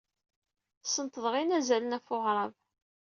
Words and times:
Sneṭḍeɣ 0.83 1.33
inazalen 1.41 1.95
ɣef 1.97 2.07
weɣrab. 2.11 2.53